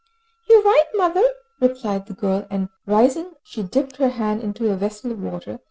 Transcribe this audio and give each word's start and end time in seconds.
"You 0.49 0.55
are 0.61 0.63
right, 0.63 0.85
mother," 0.95 1.23
replied 1.59 2.07
the 2.07 2.15
girl, 2.15 2.47
and 2.49 2.69
rising 2.87 3.33
she 3.43 3.61
dipped 3.61 3.97
her 3.97 4.09
hand 4.09 4.41
into 4.41 4.71
a 4.71 4.75
vessel 4.75 5.11
of 5.11 5.19
water. 5.21 5.59